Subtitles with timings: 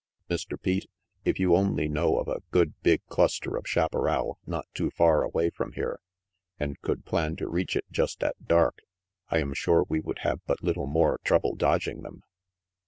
[0.31, 0.59] Mr.
[0.59, 0.89] Pete,
[1.25, 5.51] if you only know of a good big cluster of chaparral not too far away
[5.51, 5.99] from here,
[6.59, 8.79] and could plan to reach it just at dark,
[9.29, 12.23] I am sure we would have but little more trouble dodging them.